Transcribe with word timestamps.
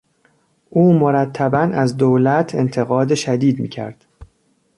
او 0.69 0.93
مرتبا 0.93 1.57
از 1.59 1.97
دولت 1.97 2.55
انتقاد 2.55 3.15
شدید 3.15 3.59
میکرد. 3.59 4.05